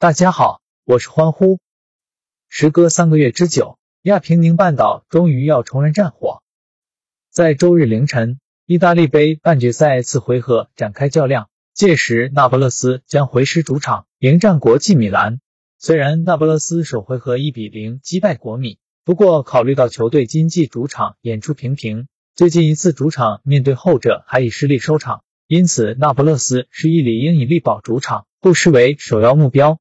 [0.00, 1.58] 大家好，我是欢呼。
[2.48, 6.40] 时隔三个月之久，亚平宁半岛终于要重燃战火。
[7.32, 15.40] 在周日凌晨，意大利杯半决赛次回合展开较量，届时那不勒斯将回师主场迎战国际米兰。
[15.80, 22.06] 虽然那不勒斯首回合一比零击败国米，不过考虑到球队经济主场演出平平，
[22.36, 25.24] 最近一次主场面对后者还以失利收场。
[25.48, 29.80] 因此，那不勒斯是一理应以力保主场，不失为首要目标。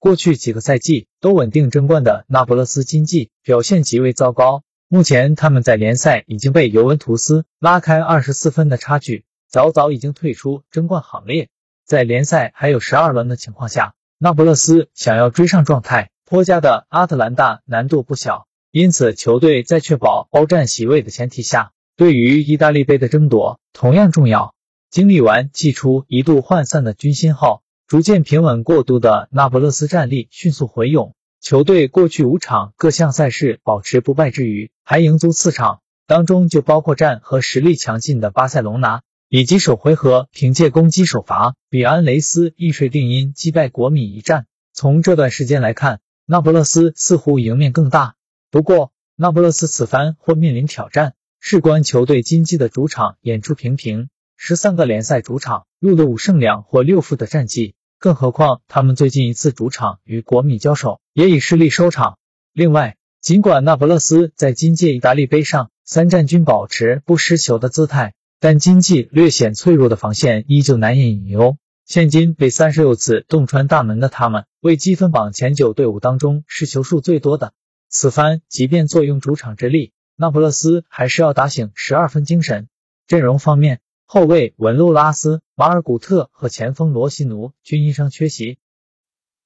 [0.00, 11.50] 过去几个赛季都稳定争冠的那不勒斯经济表现极为糟糕，目前他们在联赛已经被尤文图斯拉开二十四分的差距，早早已经退出争冠行列。
[11.84, 18.46] 在联赛还有十二轮的情况下，那不勒斯想要追上状态颇佳的阿特兰大难度不小。
[18.70, 24.54] 因此，球队在确保包占席位的前提下，对于意大利杯的争夺同样重要。
[24.90, 31.16] 经历完季初一度涣散的军心后，逐渐平稳过渡的那不勒斯战力迅速回勇。
[31.40, 44.46] 球队过去五场各项赛事保持不败之余，还赢足四场，当中就包括战和实力强劲的巴塞隆拿，以及首回合凭借攻击首罚比安雷斯一锤定音击败国米一战。
[44.72, 48.14] 从这段时间来看，那不勒斯似乎赢面更大。
[48.52, 54.10] 不过，那不勒斯此番或面临挑战，事关球队今季的主场演出平平。
[54.36, 62.16] 十三个联赛主场录得五胜两或六负的战绩，更何况他们最近一次主场与国米交手也以失利收场。
[62.54, 71.58] 另外，尽管那不勒斯在今届意大利杯上三战均保持不失球的姿态，但经济略显脆弱的防线依旧难掩隐忧。
[71.84, 77.52] 现今被三十六次洞穿大门的他们，为积分榜前九队伍当中失球数最多的。
[77.90, 82.66] 此番即便坐拥主场之利，那不勒斯还是要打醒十二分精神。
[83.06, 83.80] 阵容方面。
[84.12, 88.58] 后卫文路拉斯、马尔古特和前锋罗西奴均因伤缺席。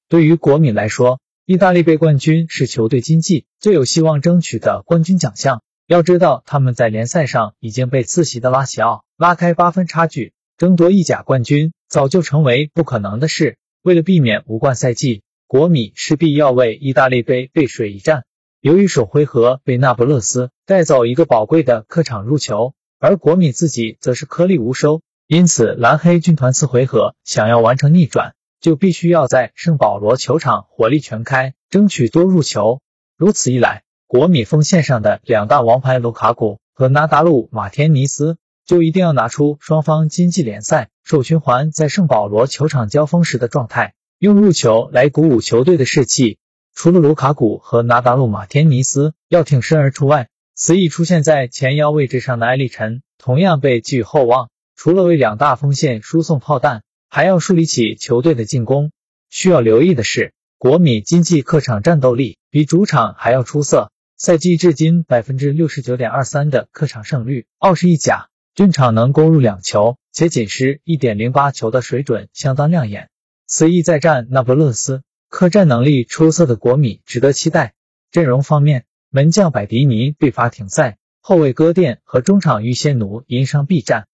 [0.09, 5.61] 对于国米来说，意大利杯冠军是球队经济最有希望争取的冠军奖项。
[5.85, 13.59] 要知道，他们在联赛上已经被次席的拉齐奥拉开八分差距，争夺意甲冠军早就成为不可能的事。
[13.83, 18.23] 为了避免无冠赛季，国米势必要为意大利杯背水一战。
[18.61, 22.73] 由于首回合被那不勒斯带走一个宝贵的客场入球。
[23.05, 32.79] 而国米自己则是颗粒无收，因此蓝黑军团次回合想要完成逆转，就必须要在圣保罗球场火力全开，争取多入球。
[33.15, 46.39] 如此一来，国米锋线上的两大王牌卢卡古和纳达路马天尼斯就一定要拿出双方经济联赛首循环在圣保罗球场交锋时的状态，用入球来鼓舞球队的士气。
[46.73, 50.27] 除了卢卡古和纳达路马天尼斯要挺身而出外，
[50.57, 54.49] 此役出现在前腰位置上的埃利臣同样被寄予厚望。
[54.77, 58.91] 除了为两大锋线输送炮弹，还要梳理起球队的进攻。
[59.29, 63.91] 需要留意的是，国米经济客场战斗力比主场还要出色。
[64.15, 73.09] 赛季至今百分之六十九点二三的客场胜率，二十一甲均场能攻入两球，且仅失一点零八球的水准相当亮眼。
[73.45, 77.73] 此役再战那不勒斯，客战能力出色的国米值得期待。
[78.09, 78.85] 阵容方面。
[79.15, 84.07] 门将百迪尼被罚停赛，后卫戈甸和中场玉仙奴因伤避战。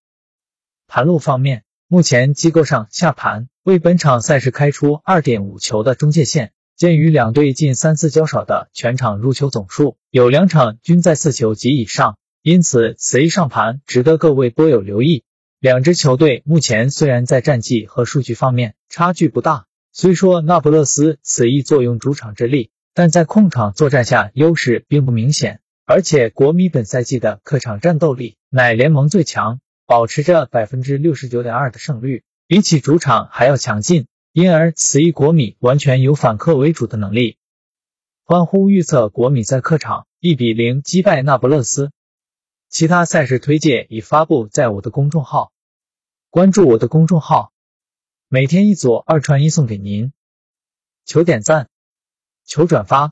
[0.85, 6.51] 盘路方面，目前机构上下盘为本场赛事开出二点五球的中界线。
[6.75, 15.23] 鉴于两队近三次交手的全场入球总数有两场均在四球及以上，因此此一上盘值得各位波友留意。
[15.59, 22.69] 两支球队目前虽然在战绩和数据方面差距不大，虽说那不勒斯此役坐拥主场之力。
[22.94, 37.38] 但在控场作战下优势并不明显，而且国米本赛季的客场战斗力乃联盟最强，保持着百分之六十九点二的胜率，比起主场还要强劲，因而此役国米完全有反客为主的能力。
[38.24, 41.91] 欢呼预测国米在客场一比零击败那不勒斯。
[42.69, 45.51] 其他赛事推介已发布在我的公众号，
[46.30, 47.51] 关注我的公众号，
[48.30, 50.13] 每天一组二传一送给您，
[51.06, 51.68] 求点赞。
[52.51, 53.09] 求转发。